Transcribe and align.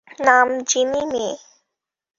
নাম 0.19 0.47
জিনি 0.69 1.01
মে। 1.11 1.27